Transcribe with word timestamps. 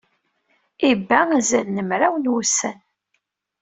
Iba 0.91 1.19
azal 1.37 1.67
n 1.69 1.77
mraw 1.89 2.13
n 2.17 2.29
wussan. 2.31 2.77